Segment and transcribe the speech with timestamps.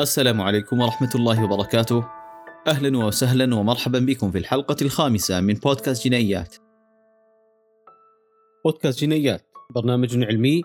[0.00, 2.08] السلام عليكم ورحمة الله وبركاته.
[2.66, 6.56] أهلا وسهلا ومرحبا بكم في الحلقة الخامسة من بودكاست جنائيات.
[8.64, 10.62] بودكاست جنائيات برنامج علمي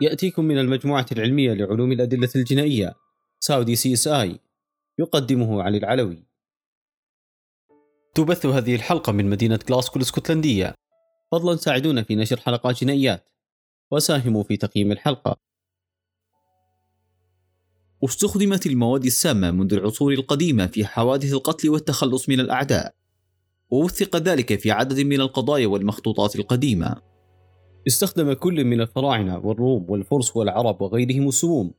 [0.00, 2.94] يأتيكم من المجموعة العلمية لعلوم الأدلة الجنائية
[3.40, 4.40] Saudi CSI
[4.98, 6.24] يقدمه علي العلوي.
[8.14, 10.74] تبث هذه الحلقة من مدينة جلاسكو الإسكتلندية.
[11.32, 13.28] فضلا ساعدونا في نشر حلقات جنائيات
[13.90, 15.51] وساهموا في تقييم الحلقة.
[18.04, 22.94] استخدمت المواد السامة منذ العصور القديمة في حوادث القتل والتخلص من الأعداء.
[23.70, 26.96] ووثق ذلك في عدد من القضايا والمخطوطات القديمة.
[27.86, 31.72] استخدم كل من الفراعنة والروم والفرس والعرب وغيرهم السموم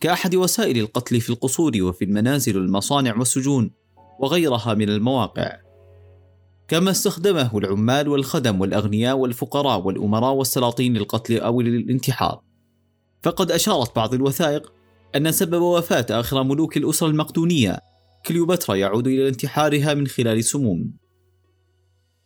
[0.00, 3.70] كأحد وسائل القتل في القصور وفي المنازل والمصانع والسجون
[4.20, 5.56] وغيرها من المواقع.
[6.68, 12.42] كما استخدمه العمال والخدم والأغنياء والفقراء والأمراء والسلاطين للقتل أو للانتحار.
[13.22, 14.77] فقد أشارت بعض الوثائق
[15.16, 17.80] أن سبب وفاة آخر ملوك الأسرة المقدونية
[18.26, 20.96] كليوباترا يعود إلى انتحارها من خلال سموم.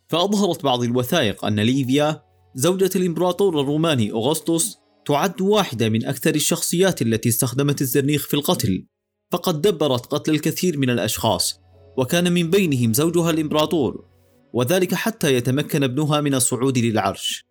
[0.09, 2.23] فأظهرت بعض الوثائق أن ليفيا
[2.55, 8.87] زوجة الإمبراطور الروماني أغسطس تعد واحدة من أكثر الشخصيات التي استخدمت الزرنيخ في القتل،
[9.31, 11.59] فقد دبرت قتل الكثير من الأشخاص،
[11.97, 14.05] وكان من بينهم زوجها الإمبراطور،
[14.53, 17.45] وذلك حتى يتمكن ابنها من الصعود للعرش.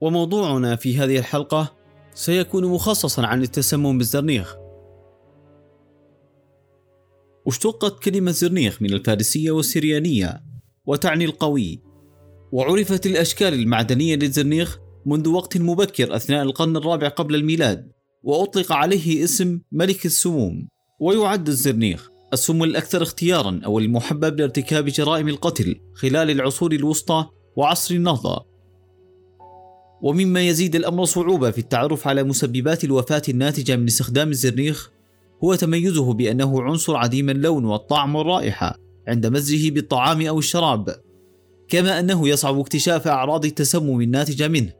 [0.00, 1.79] وموضوعنا في هذه الحلقة
[2.14, 4.56] سيكون مخصصا عن التسمم بالزرنيخ.
[7.46, 10.42] اشتقت كلمة زرنيخ من الفارسية والسريانية
[10.86, 11.82] وتعني القوي.
[12.52, 19.60] وعرفت الأشكال المعدنية للزرنيخ منذ وقت مبكر أثناء القرن الرابع قبل الميلاد وأطلق عليه اسم
[19.72, 20.68] ملك السموم
[21.00, 28.49] ويعد الزرنيخ السم الأكثر اختيارا أو المحبب لارتكاب جرائم القتل خلال العصور الوسطى وعصر النهضة.
[30.02, 34.90] ومما يزيد الأمر صعوبة في التعرف على مسببات الوفاة الناتجة من استخدام الزرنيخ
[35.44, 38.76] هو تميزه بأنه عنصر عديم اللون والطعم والرائحة
[39.08, 40.94] عند مزجه بالطعام أو الشراب
[41.68, 44.72] كما أنه يصعب اكتشاف أعراض التسمم الناتجة منه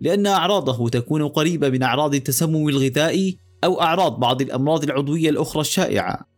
[0.00, 6.35] لأن أعراضه تكون قريبة من أعراض التسمم الغذائي أو أعراض بعض الأمراض العضوية الأخرى الشائعة.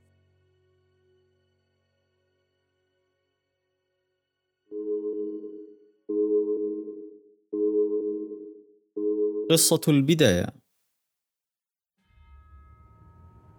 [9.50, 10.46] قصة البداية.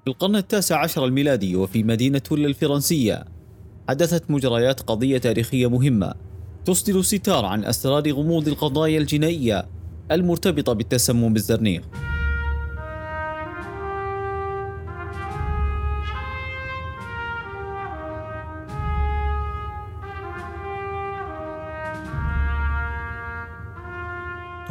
[0.03, 3.25] في القرن التاسع عشر الميلادي وفي مدينة ولا الفرنسية
[3.89, 6.13] حدثت مجريات قضية تاريخية مهمة
[6.65, 9.69] تصدر ستار عن أسرار غموض القضايا الجنائية
[10.11, 11.83] المرتبطة بالتسمم بالزرنيخ.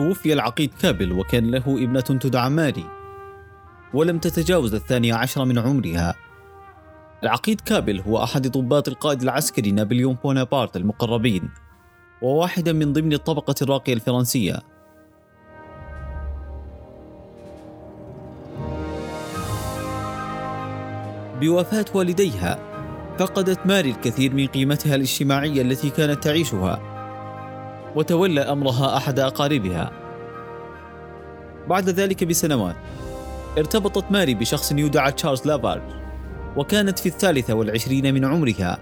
[0.08, 2.84] توفي العقيد كابل وكان له ابنة تدعى ماري
[3.94, 6.14] ولم تتجاوز الثانية عشر من عمرها.
[7.22, 11.50] العقيد كابل هو أحد ضباط القائد العسكري نابليون بونابرت المقربين
[12.22, 14.62] وواحدا من ضمن الطبقة الراقية الفرنسية.
[21.40, 22.58] بوفاة والديها
[23.18, 26.97] فقدت ماري الكثير من قيمتها الاجتماعية التي كانت تعيشها.
[27.96, 29.92] وتولى أمرها أحد أقاربها.
[31.68, 32.76] بعد ذلك بسنوات
[33.58, 35.82] ارتبطت ماري بشخص يدعى تشارلز لافارج
[36.56, 38.78] وكانت في الثالثة والعشرين من عمرها.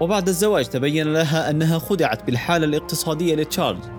[0.00, 3.90] وبعد الزواج تبين لها أنها خدعت بالحالة الاقتصادية لتشارلز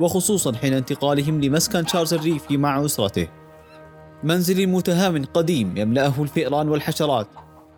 [0.00, 3.28] وخصوصا حين انتقالهم لمسكن تشارلز الريفي مع أسرته.
[4.24, 7.28] منزل متهالك قديم يملأه الفئران والحشرات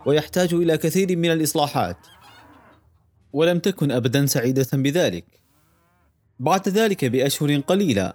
[0.07, 1.97] ويحتاج إلى كثير من الإصلاحات.
[3.33, 5.25] ولم تكن ابدا سعيدة بذلك.
[6.41, 8.13] بعد ذلك بأشهر قليلة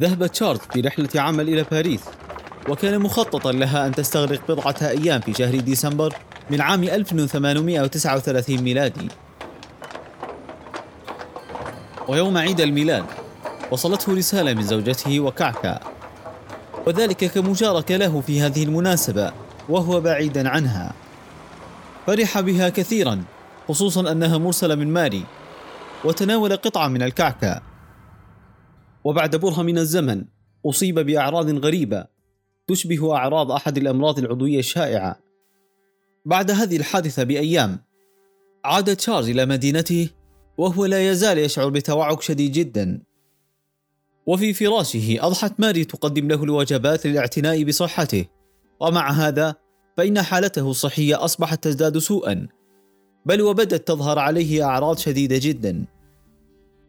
[0.00, 2.00] ذهب تشارلز في رحلة عمل إلى باريس
[2.68, 6.14] وكان مخططا لها أن تستغرق بضعة أيام في شهر ديسمبر
[6.50, 9.08] من عام 1839 ميلادي.
[12.08, 13.04] ويوم عيد الميلاد
[13.70, 15.80] وصلته رسالة من زوجته وكعكا
[16.86, 19.32] وذلك كمشاركة له في هذه المناسبة
[19.68, 20.92] وهو بعيدا عنها.
[22.06, 23.24] فرح بها كثيرا
[23.68, 25.24] خصوصا أنها مرسلة من ماري
[26.04, 27.62] وتناول قطعة من الكعكة.
[29.04, 30.24] وبعد برهة من الزمن
[30.66, 32.06] أصيب بأعراض غريبة
[32.66, 35.18] تشبه أعراض أحد الأمراض العضوية الشائعة.
[36.24, 37.78] بعد هذه الحادثة بأيام
[38.64, 40.10] عاد تشارلز إلى مدينته
[40.58, 43.02] وهو لا يزال يشعر بتوعك شديد جدا.
[44.26, 48.24] وفي فراشه أضحت ماري تقدم له الوجبات للاعتناء بصحته.
[48.80, 49.61] ومع هذا
[49.96, 52.48] فإن حالته الصحية أصبحت تزداد سوءا
[53.26, 55.84] بل وبدت تظهر عليه أعراض شديدة جدا.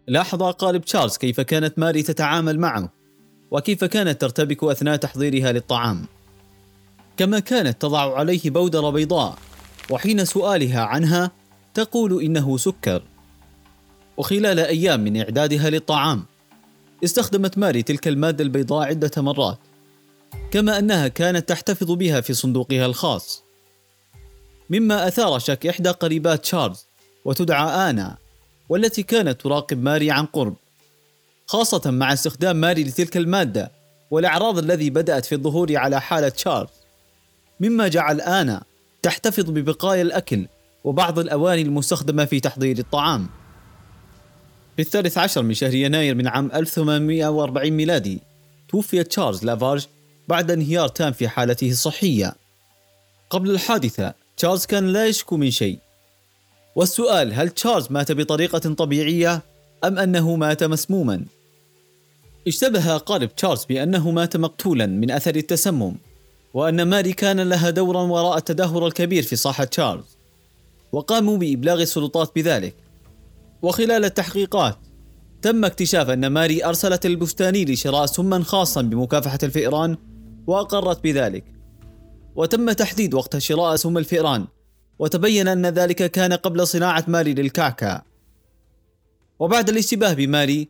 [0.08, 2.90] لاحظ أقارب تشارلز كيف كانت ماري تتعامل معه
[3.52, 6.06] وكيف كانت ترتبك أثناء تحضيرها للطعام.
[7.18, 9.38] كما كانت تضع عليه بودرة بيضاء
[9.90, 11.32] وحين سؤالها عنها
[11.74, 13.04] تقول إنه سكر.
[14.18, 16.24] وخلال أيام من إعدادها للطعام
[17.04, 19.60] استخدمت ماري تلك المادة البيضاء عدة مرات.
[20.52, 23.44] كما أنها كانت تحتفظ بها في صندوقها الخاص.
[24.70, 26.86] مما أثار شك إحدى قريبات تشارلز
[27.26, 28.18] وتدعى آنا
[28.70, 30.56] والتي كانت تراقب ماري عن قرب
[31.48, 33.72] خاصة مع استخدام ماري لتلك المادة
[34.12, 36.70] والأعراض الذي بدأت في الظهور على حالة تشارلز.
[37.60, 38.64] مما جعل آنا
[39.02, 40.48] تحتفظ ببقايا الأكل
[40.84, 43.28] وبعض الأواني المستخدمة في تحضير الطعام.
[44.76, 48.20] في الثالث عشر من شهر يناير من عام 1840 ميلادي
[48.70, 49.86] توفي تشارلز لافارج
[50.28, 52.36] بعد انهيار تام في حالته الصحية.
[53.30, 55.80] قبل الحادثة تشارلز كان لا يشكو من شيء.
[56.76, 59.42] والسؤال هل تشارلز مات بطريقة طبيعية
[59.84, 61.26] أم أنه مات مسموما؟
[62.48, 65.96] اشتبه أقارب تشارلز بأنه مات مقتولا من أثر التسمم
[66.54, 70.18] وأن ماري كان لها دورا وراء التدهور الكبير في صحة تشارلز
[70.92, 72.76] وقاموا بإبلاغ السلطات بذلك.
[73.62, 74.78] وخلال التحقيقات
[75.42, 79.98] تم اكتشاف أن ماري أرسلت البستاني لشراء سما خاصا بمكافحة الفئران
[80.48, 81.46] وأقرت بذلك.
[82.36, 84.48] وتم تحديد وقت شراء سم الفئران
[85.00, 88.04] وتبين أن ذلك كان قبل صناعة ماري للكعكة.
[89.40, 90.70] وبعد الاشتباه بماري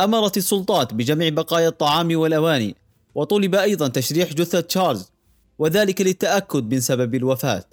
[0.00, 2.76] أمرت السلطات بجمع بقايا الطعام والأواني
[3.14, 5.12] وطلب أيضا تشريح جثة تشارلز
[5.58, 7.64] وذلك للتأكد من سبب الوفاة.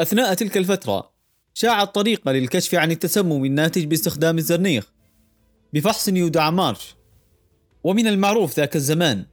[0.00, 1.12] أثناء تلك الفترة
[1.54, 4.92] شاعت طريقة للكشف عن التسمم الناتج باستخدام الزرنيخ
[5.72, 6.94] بفحص يدعى مارش
[7.84, 9.24] ومن المعروف ذاك الزمان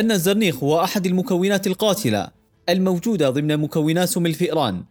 [0.00, 2.28] أن الزرنيخ هو أحد المكونات القاتلة
[2.68, 4.84] الموجودة ضمن مكونات سم الفئران.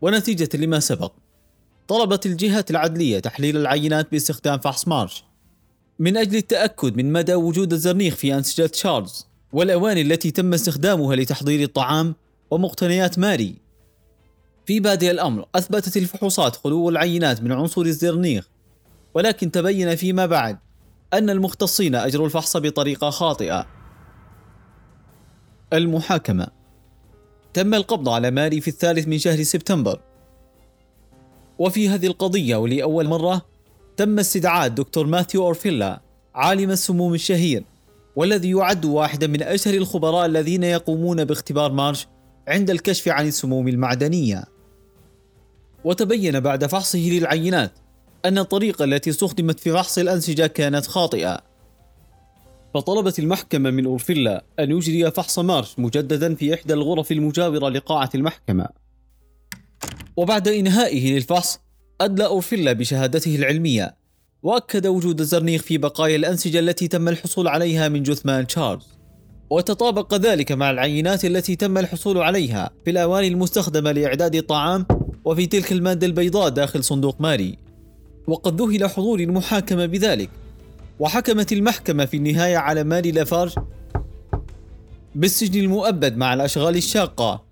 [0.00, 1.12] ونتيجة لما سبق
[1.88, 5.24] طلبت الجهات العدلية تحليل العينات باستخدام فحص مارش.
[5.98, 11.62] من أجل التأكد من مدى وجود الزرنيخ في أنسجة تشارلز والأواني التي تم استخدامها لتحضير
[11.62, 12.14] الطعام
[12.50, 13.54] ومقتنيات ماري.
[14.66, 18.48] في بادئ الأمر أثبتت الفحوصات خلو العينات من عنصر الزرنيخ.
[19.14, 20.58] ولكن تبين فيما بعد
[21.12, 23.77] أن المختصين أجروا الفحص بطريقة خاطئة.
[25.72, 26.46] المحاكمة.
[27.54, 30.00] تم القبض على ماري في الثالث من شهر سبتمبر.
[31.58, 33.46] وفي هذه القضية ولأول مرة
[33.96, 36.00] تم استدعاء الدكتور ماثيو أورفيلا
[36.34, 37.64] عالم السموم الشهير
[38.16, 42.06] والذي يعد واحدا من أشهر الخبراء الذين يقومون باختبار مارش
[42.48, 44.44] عند الكشف عن السموم المعدنية.
[45.84, 47.72] وتبين بعد فحصه للعينات
[48.24, 51.47] أن الطريقة التي استخدمت في فحص الأنسجة كانت خاطئة.
[52.74, 58.68] فطلبت المحكمة من أورفيلا أن يجري فحص مارش مجددا في إحدى الغرف المجاورة لقاعة المحكمة.
[60.16, 61.60] وبعد إنهائه للفحص
[62.00, 63.96] أدلى أورفيلا بشهادته العلمية
[64.42, 68.86] وأكد وجود الزرنيخ في بقايا الأنسجة التي تم الحصول عليها من جثمان تشارلز.
[69.50, 74.86] وتطابق ذلك مع العينات التي تم الحصول عليها في الأواني المستخدمة لإعداد الطعام
[75.24, 77.58] وفي تلك المادة البيضاء داخل صندوق ماري.
[78.26, 80.30] وقد ذهل حضور المحاكمة بذلك.
[81.00, 83.54] وحكمت المحكمة في النهاية على ماري لافارج
[85.14, 87.44] بالسجن المؤبد مع الأشغال الشاقة.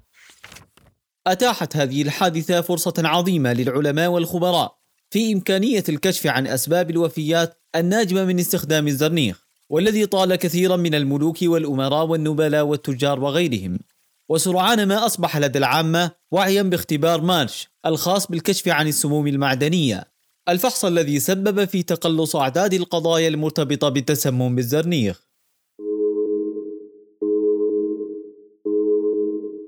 [1.26, 4.76] أتاحت هذه الحادثة فرصة عظيمة للعلماء والخبراء
[5.10, 11.38] في إمكانية الكشف عن أسباب الوفيات الناجمة من استخدام الزرنيخ والذي طال كثيرا من الملوك
[11.42, 13.78] والأمراء والنبلاء والتجار وغيرهم.
[14.28, 20.15] وسرعان ما أصبح لدى العامة وعيا باختبار مارش الخاص بالكشف عن السموم المعدنية.
[20.48, 25.26] الفحص الذي سبب في تقلص أعداد القضايا المرتبطة بالتسمم بالزرنيخ.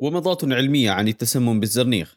[0.03, 2.17] ومضات علمية عن التسمم بالزرنيخ.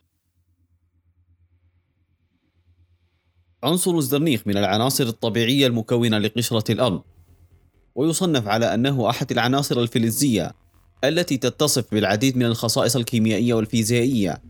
[3.63, 7.01] عنصر الزرنيخ من العناصر الطبيعية المكونة لقشرة الأرض.
[7.96, 10.51] ويصنف على أنه أحد العناصر الفلزية
[11.03, 14.41] التي تتصف بالعديد من الخصائص الكيميائية والفيزيائية.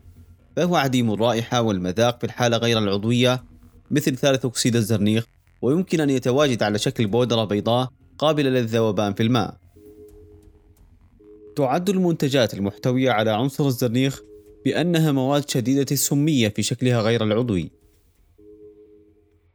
[0.55, 3.50] فهو عديم الرائحة والمذاق في الحالة غير العضوية
[3.91, 5.25] مثل ثالث أكسيد الزرنيخ
[5.61, 9.57] ويمكن أن يتواجد على شكل بودرة بيضاء قابلة للذوبان في الماء
[11.55, 14.21] تعد المنتجات المحتوية على عنصر الزرنيخ
[14.65, 17.71] بأنها مواد شديدة السمية في شكلها غير العضوي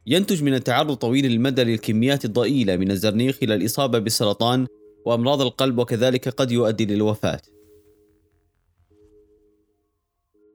[0.07, 4.67] ينتج من التعرض طويل المدى للكميات الضئيلة من الزرنيخ إلى الإصابة بالسرطان
[5.05, 7.41] وأمراض القلب وكذلك قد يؤدي للوفاة.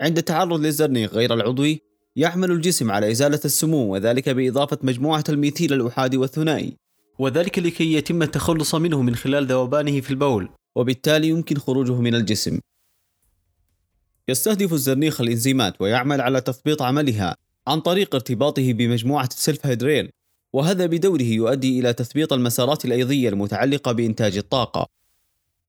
[0.01, 6.17] عند التعرض للزرنيخ غير العضوي يعمل الجسم على إزالة السموم وذلك بإضافة مجموعة الميثيل الأحادي
[6.17, 6.77] والثنائي.
[7.19, 10.49] وذلك لكي يتم التخلص منه من خلال ذوبانه في البول.
[10.77, 12.59] وبالتالي يمكن خروجه من الجسم.
[14.29, 20.11] يستهدف الزرنيخ الإنزيمات ويعمل على تثبيط عملها عن طريق ارتباطه بمجموعة السلف هيدريل.
[20.53, 24.87] وهذا بدوره يؤدي إلى تثبيط المسارات الأيضية المتعلقة بإنتاج الطاقة.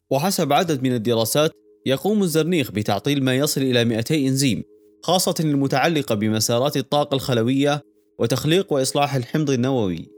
[0.10, 1.52] وحسب عدد من الدراسات
[1.86, 4.64] يقوم الزرنيخ بتعطيل ما يصل إلى 200 إنزيم.
[5.04, 7.84] خاصة المتعلقة بمسارات الطاقة الخلوية
[8.20, 10.10] وتخليق وإصلاح الحمض النووي.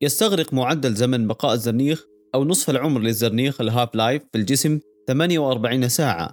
[0.00, 5.88] يستغرق معدل زمن بقاء الزرنيخ أو نصف العمر للزرنيخ ال half life في الجسم 48
[5.88, 6.32] ساعة.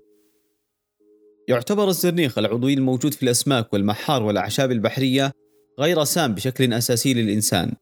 [1.48, 5.32] يعتبر الزرنيخ العضوي الموجود في الأسماك والمحار والأعشاب البحرية
[5.80, 7.74] غير سام بشكل أساسي للإنسان.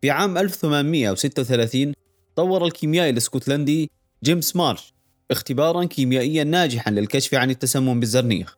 [0.00, 1.94] في عام 1836
[2.36, 3.90] طور الكيميائي الإسكتلندي
[4.24, 4.94] جيمس مارش
[5.30, 8.56] اختبارا كيميائيا ناجحا للكشف عن التسمم بالزرنيخ.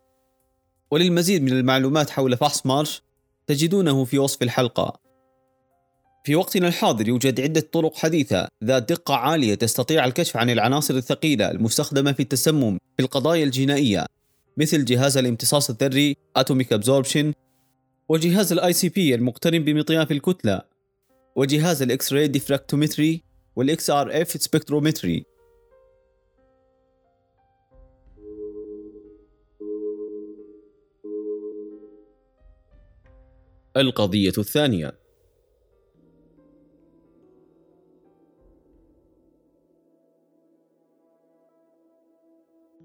[0.90, 3.02] وللمزيد من المعلومات حول فحص مارش
[3.46, 5.02] تجدونه في وصف الحلقة.
[6.24, 11.50] في وقتنا الحاضر يوجد عدة طرق حديثة ذات دقة عالية تستطيع الكشف عن العناصر الثقيلة
[11.50, 14.06] المستخدمة في التسمم في القضايا الجنائية
[14.56, 17.32] مثل جهاز الامتصاص الذري Atomic Absorption
[18.08, 20.62] وجهاز ال ICP المقترن بمطياف الكتلة
[21.36, 23.22] وجهاز ال X-ray diffractometry
[23.56, 25.24] وال XRF spectrometry
[33.76, 35.02] القضية الثانية.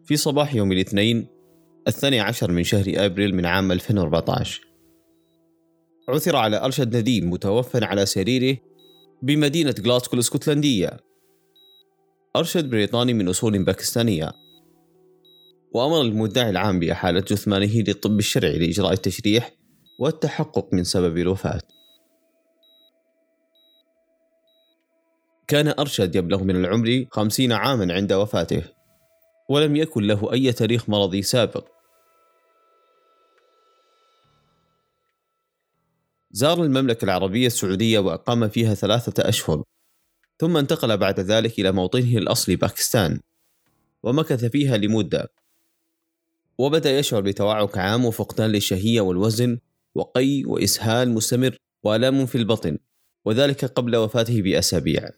[0.05, 1.27] في صباح يوم الاثنين
[1.87, 4.67] الثاني عشر من شهر أبريل من عام 2014
[6.09, 8.57] عثر على أرشد نديم متوفى على سريره
[9.21, 10.97] بمدينة غلاسكو الإسكتلندية.
[12.35, 14.31] أرشد بريطاني من أصول باكستانية.
[15.73, 19.57] وأمر المدعي العام بإحالة جثمانه للطب الشرعي لإجراء التشريح
[19.99, 21.61] والتحقق من سبب الوفاة.
[25.47, 28.63] كان أرشد يبلغ من العمر خمسين عاما عند وفاته
[29.49, 31.67] ولم يكن له أي تاريخ مرضي سابق.
[36.31, 39.63] زار المملكة العربية السعودية وأقام فيها ثلاثة أشهر
[40.39, 43.19] ثم انتقل بعد ذلك إلى موطنه الأصلي باكستان
[44.03, 45.31] ومكث فيها لمدة.
[46.57, 49.59] وبدأ يشعر بتوعك عام وفقدان للشهية والوزن
[49.97, 52.77] وقي وإسهال مستمر وآلام في البطن
[53.25, 55.09] وذلك قبل وفاته بأسابيع.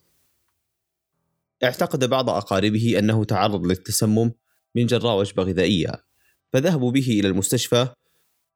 [1.63, 4.31] اعتقد بعض أقاربه أنه تعرض للتسمم
[4.75, 5.91] من جراء وجبة غذائية
[6.53, 7.87] فذهبوا به إلى المستشفى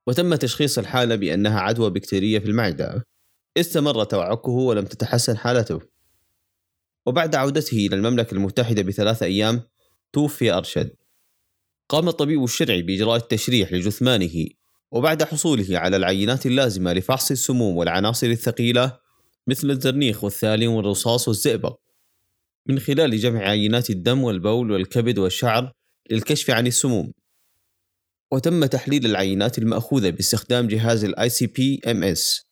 [0.08, 3.06] وتم تشخيص الحالة بأنها عدوى بكتيرية في المعدة.
[3.58, 5.80] استمر توعكه ولم تتحسن حالته.
[7.06, 9.62] وبعد عودته إلى المملكة المتحدة بثلاث أيام
[10.14, 10.96] توفي أرشد.
[11.90, 14.48] قام الطبيب الشرعي بإجراء التشريح لجثمانه
[14.94, 19.00] وبعد حصوله على العينات اللازمة لفحص السموم والعناصر الثقيلة
[19.48, 21.80] مثل الزرنيخ والثاليوم والرصاص والزئبق.
[22.66, 25.72] من خلال جمع عينات الدم والبول والكبد والشعر
[26.12, 27.14] للكشف عن السموم.
[28.32, 31.06] وتم تحليل العينات المأخوذة باستخدام جهاز
[31.88, 32.46] MS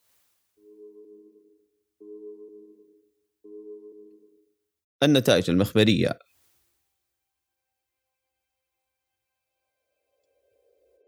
[5.03, 6.30] النتائج المخبرية.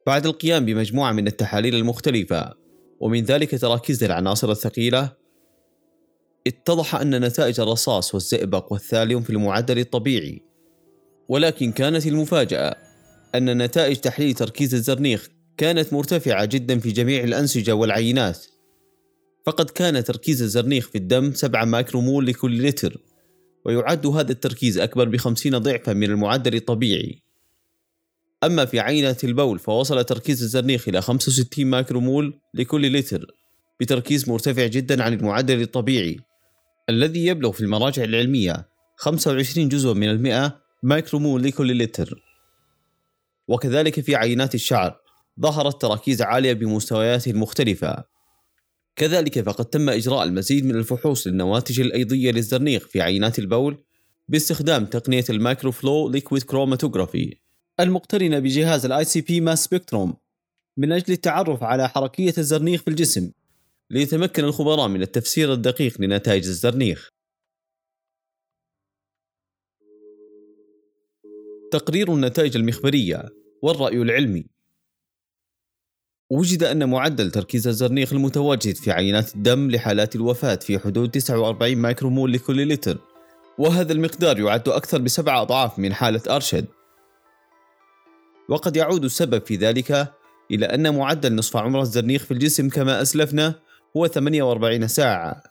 [0.07, 2.53] بعد القيام بمجموعة من التحاليل المختلفة
[2.99, 5.11] ومن ذلك تراكيز العناصر الثقيلة
[6.47, 10.41] اتضح أن نتائج الرصاص والزئبق والثاليوم في المعدل الطبيعي.
[11.29, 12.75] ولكن كانت المفاجأة
[13.35, 18.45] أن نتائج تحليل تركيز الزرنيخ كانت مرتفعة جدا في جميع الأنسجة والعينات.
[19.45, 22.97] فقد كان تركيز الزرنيخ في الدم 7 مايكرومول لكل لتر
[23.65, 27.23] ويعد هذا التركيز أكبر بخمسين ضعفا من المعدل الطبيعي.
[28.45, 33.25] أما في عينة البول فوصل تركيز الزرنيخ إلى 65 مايكرومول لكل لتر
[33.79, 36.19] بتركيز مرتفع جدا عن المعدل الطبيعي
[36.89, 42.23] الذي يبلغ في المراجع العلمية 25 جزء من المئة مايكرومول لكل لتر.
[43.47, 44.99] وكذلك في عينات الشعر
[45.41, 48.03] ظهرت تراكيز عالية بمستويات مختلفة.
[48.95, 53.77] كذلك فقد تم إجراء المزيد من الفحوص للنواتج الأيضية للزرنيخ في عينات البول
[54.29, 57.42] باستخدام تقنية ال micro flow liquid chromatography.
[57.79, 59.69] المقترنة بجهاز ال ICP mass
[60.77, 63.31] من أجل التعرف على حركية الزرنيخ في الجسم
[63.89, 67.09] ليتمكن الخبراء من التفسير الدقيق لنتائج الزرنيخ.
[71.71, 73.29] تقرير النتائج المخبرية
[73.61, 74.45] والرأي العلمي.
[76.31, 82.33] وجد أن معدل تركيز الزرنيخ المتواجد في عينات الدم لحالات الوفاة في حدود 49 مايكرومول
[82.33, 82.97] لكل لتر
[83.57, 86.65] وهذا المقدار يعد أكثر بسبع أضعاف من حالة أرشد.
[88.49, 90.13] وقد يعود السبب في ذلك
[90.51, 93.55] إلى أن معدل نصف عمر الزرنيخ في الجسم كما أسلفنا
[93.97, 95.43] هو 48 ساعة.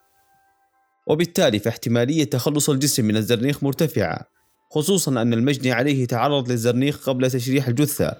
[1.06, 4.26] وبالتالي فاحتمالية تخلص الجسم من الزرنيخ مرتفعة
[4.70, 8.14] خصوصا أن المجني عليه تعرض للزرنيخ قبل تشريح الجثة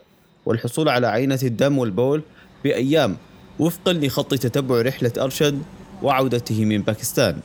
[0.46, 2.22] والحصول على عينة الدم والبول
[2.64, 3.16] بأيام
[3.58, 5.62] وفقا لخط تتبع رحلة أرشد
[6.02, 7.40] وعودته من باكستان.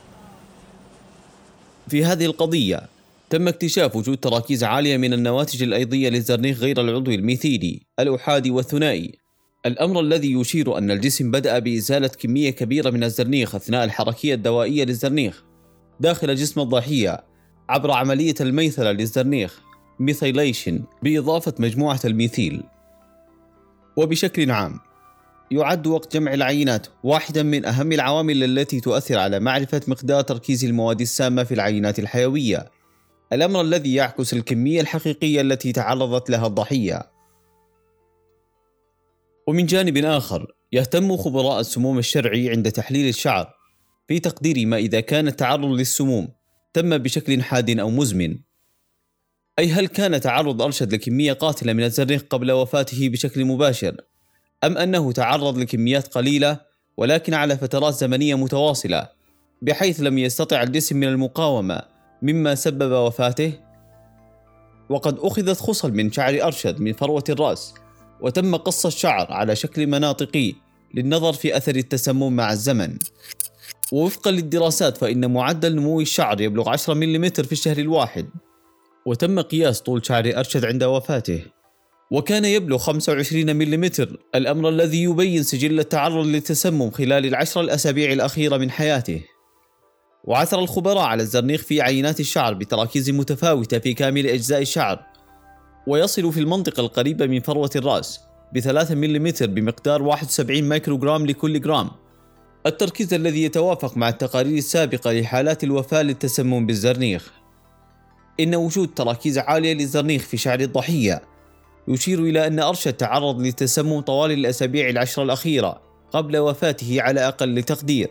[1.88, 2.97] في هذه القضية
[3.30, 9.18] تم اكتشاف وجود تراكيز عالية من النواتج الأيضية للزرنيخ غير العضوي الميثيلي الأحادي والثنائي.
[9.66, 15.44] الأمر الذي يشير أن الجسم بدأ بإزالة كمية كبيرة من الزرنيخ أثناء الحركية الدوائية للزرنيخ.
[16.00, 17.24] داخل جسم الضحية
[17.68, 19.60] عبر عملية الميثلة للزرنيخ
[20.00, 22.62] methylation بإضافة مجموعة الميثيل.
[23.96, 24.78] وبشكل عام
[25.50, 31.00] يعد وقت جمع العينات واحدا من أهم العوامل التي تؤثر على معرفة مقدار تركيز المواد
[31.00, 32.77] السامة في العينات الحيوية.
[33.32, 37.10] الأمر الذي يعكس الكمية الحقيقية التي تعرضت لها الضحية.
[39.46, 43.54] ومن جانب آخر يهتم خبراء السموم الشرعي عند تحليل الشعر
[44.08, 46.28] في تقدير ما إذا كان التعرض للسموم
[46.72, 48.38] تم بشكل حاد أو مزمن.
[49.58, 53.96] أي هل كان تعرض أرشد لكمية قاتلة من الزرنيخ قبل وفاته بشكل مباشر؟
[54.64, 56.60] أم أنه تعرض لكميات قليلة
[56.96, 59.08] ولكن على فترات زمنية متواصلة
[59.62, 63.52] بحيث لم يستطع الجسم من المقاومة مما سبب وفاته.
[64.88, 67.74] وقد أخذت خصل من شعر أرشد من فروة الرأس
[68.20, 70.54] وتم قص الشعر على شكل مناطقي
[70.94, 72.98] للنظر في أثر التسمم مع الزمن.
[73.92, 78.28] ووفقا للدراسات فإن معدل نمو الشعر يبلغ 10 ملم في الشهر الواحد.
[79.06, 81.42] وتم قياس طول شعر أرشد عند وفاته.
[82.10, 83.90] وكان يبلغ 25 ملم
[84.34, 89.24] الأمر الذي يبين سجل التعرض للتسمم خلال العشر الأسابيع الأخيرة من حياته.
[90.24, 95.04] وعثر الخبراء على الزرنيخ في عينات الشعر بتراكيز متفاوتة في كامل أجزاء الشعر
[95.86, 98.20] ويصل في المنطقة القريبة من فروة الرأس
[98.54, 101.90] بثلاثة ملم بمقدار 71 مايكروغرام لكل جرام.
[102.66, 107.32] التركيز الذي يتوافق مع التقارير السابقة لحالات الوفاة للتسمم بالزرنيخ.
[108.40, 111.22] إن وجود تراكيز عالية للزرنيخ في شعر الضحية
[111.88, 115.80] يشير إلى أن أرشد تعرض للتسمم طوال الأسابيع العشر الأخيرة
[116.12, 118.08] قبل وفاته على أقل تقدير.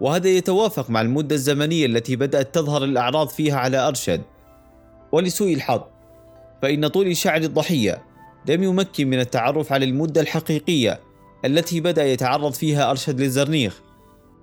[0.00, 4.22] وهذا يتوافق مع المدة الزمنية التي بدأت تظهر الأعراض فيها على أرشد.
[5.12, 5.80] ولسوء الحظ
[6.62, 8.02] فإن طول شعر الضحية
[8.48, 11.00] لم يمكن من التعرف على المدة الحقيقية
[11.44, 13.80] التي بدأ يتعرض فيها أرشد للزرنيخ.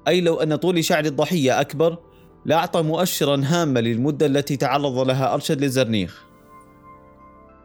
[0.08, 1.98] أي لو أن طول شعر الضحية أكبر
[2.46, 6.24] لأعطى مؤشرا هاما للمدة التي تعرض لها أرشد للزرنيخ.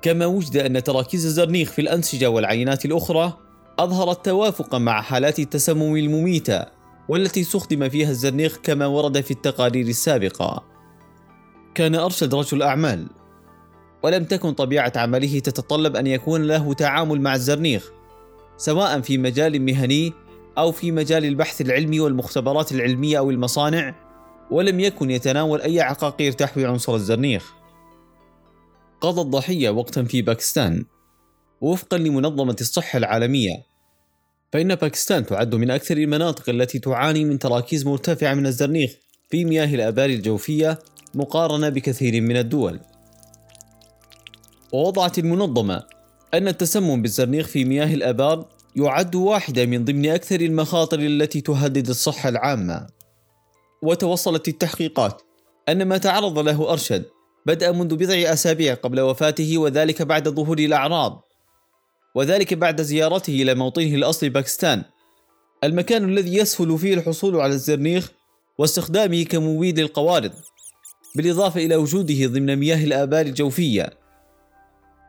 [0.03, 3.33] كما وجد أن تراكيز الزرنيخ في الأنسجة والعينات الأخرى
[3.79, 6.80] أظهرت توافقا مع حالات التسمم المميتة.
[7.11, 10.65] والتي استخدم فيها الزرنيخ كما ورد في التقارير السابقة.
[11.75, 13.07] كان أرشد رجل أعمال.
[14.03, 17.91] ولم تكن طبيعة عمله تتطلب أن يكون له تعامل مع الزرنيخ
[18.57, 20.13] سواء في مجال مهني
[20.59, 23.95] أو في مجال البحث العلمي والمختبرات العلمية أو المصانع
[24.51, 27.53] ولم يكن يتناول أي عقاقير تحوي عنصر الزرنيخ.
[29.01, 30.85] قضى الضحية وقتا في باكستان
[31.61, 33.70] وفقا لمنظمة الصحة العالمية.
[34.53, 38.95] فإن باكستان تعد من أكثر المناطق التي تعاني من تراكيز مرتفعة من الزرنيخ
[39.31, 40.79] في مياه الآبار الجوفية
[41.15, 42.81] مقارنة بكثير من الدول.
[44.73, 45.83] ووضعت المنظمة
[46.35, 52.29] أن التسمم بالزرنيخ في مياه الآبار يعد واحدة من ضمن أكثر المخاطر التي تهدد الصحة
[52.29, 52.87] العامة.
[53.83, 55.23] وتوصلت التحقيقات
[55.69, 57.05] أن ما تعرض له أرشد
[57.47, 61.30] بدأ منذ بضع أسابيع قبل وفاته وذلك بعد ظهور الأعراض.
[62.15, 64.83] وذلك بعد زيارته إلى موطنه الأصلي باكستان.
[65.65, 68.11] المكان الذي يسهل فيه الحصول على الزرنيخ
[68.59, 70.33] واستخدامه كمبيد للقوارض
[71.17, 73.91] بالإضافة إلى وجوده ضمن مياه الآبار الجوفية.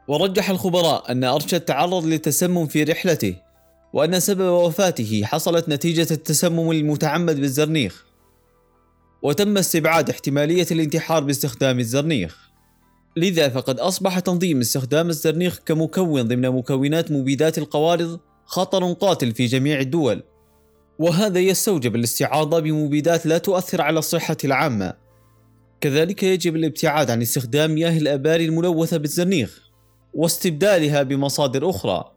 [0.08, 3.36] ورجح الخبراء أن أرشد تعرض للتسمم في رحلته
[3.94, 8.06] وأن سبب وفاته حصلت نتيجة التسمم المتعمد بالزرنيخ.
[9.22, 12.51] وتم استبعاد احتمالية الانتحار باستخدام الزرنيخ.
[13.18, 19.80] لذا فقد أصبح تنظيم استخدام الزرنيخ كمكون ضمن مكونات مبيدات القوارض خطر قاتل في جميع
[19.80, 20.24] الدول.
[21.00, 24.94] وهذا يستوجب الاستعاضة بمبيدات لا تؤثر على الصحة العامة.
[25.82, 29.62] كذلك يجب الابتعاد عن استخدام مياه الآبار الملوثة بالزرنيخ
[30.14, 32.12] واستبدالها بمصادر أخرى.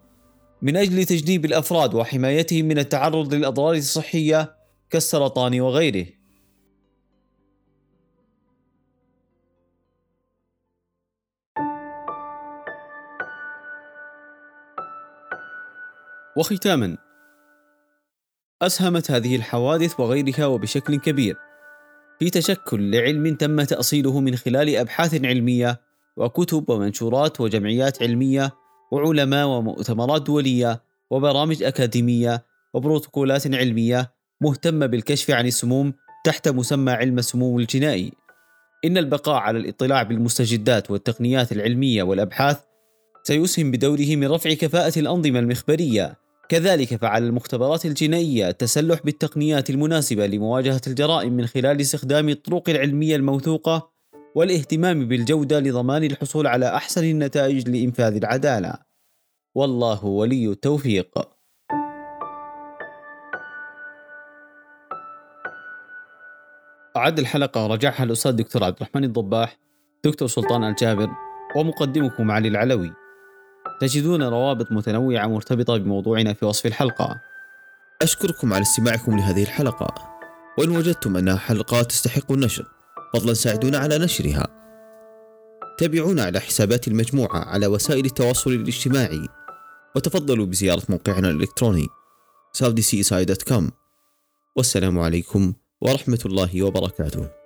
[0.63, 4.57] من أجل تجنيب الأفراد وحمايتهم من التعرض للأضرار الصحية
[4.91, 6.07] كالسرطان وغيره.
[16.37, 16.97] وختاما
[18.63, 21.37] أسهمت هذه الحوادث وغيرها وبشكل كبير
[22.19, 25.81] في تشكل لعلم تم تأصيله من خلال أبحاث علمية
[26.17, 28.53] وكتب ومنشورات وجمعيات علمية
[28.93, 32.45] وعلماء ومؤتمرات دولية وبرامج أكاديمية
[32.75, 35.93] وبروتوكولات علمية مهتمة بالكشف عن السموم
[36.25, 38.13] تحت مسمى علم السموم الجنائي.
[38.85, 42.61] إن البقاء على الاطلاع بالمستجدات والتقنيات العلمية والأبحاث
[43.23, 50.81] سيسهم بدوره من رفع كفاءة الأنظمة المخبرية كذلك فعلى المختبرات الجنائية التسلح بالتقنيات المناسبة لمواجهة
[50.87, 53.91] الجرائم من خلال استخدام الطرق العلمية الموثوقة
[54.35, 58.75] والاهتمام بالجودة لضمان الحصول على أحسن النتائج لإنفاذ العدالة.
[59.55, 61.19] والله ولي التوفيق.
[66.97, 69.59] أعد الحلقة ورجعها الأستاذ دكتور عبد الرحمن الضباح،
[70.05, 71.11] دكتور سلطان الجابر،
[71.57, 73.04] ومقدمكم علي العلوي.
[73.81, 77.21] تجدون روابط متنوعة مرتبطة بموضوعنا في وصف الحلقة.
[78.03, 79.95] أشكركم على استماعكم لهذه الحلقة،
[80.59, 82.67] وإن وجدتم أنها حلقة تستحق النشر،
[83.13, 84.47] فضلا ساعدونا على نشرها.
[85.79, 89.29] تابعونا على حسابات المجموعة على وسائل التواصل الاجتماعي،
[89.97, 91.87] وتفضلوا بزيارة موقعنا الإلكتروني
[92.59, 93.63] saudicci.com
[94.57, 97.44] والسلام عليكم ورحمة الله وبركاته